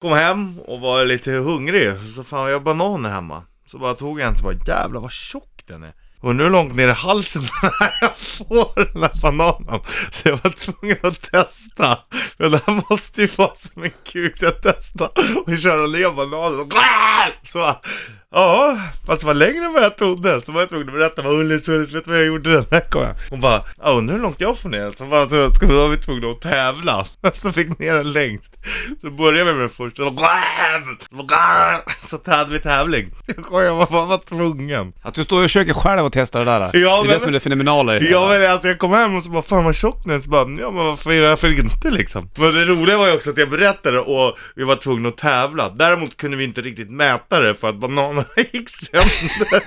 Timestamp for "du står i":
35.14-35.48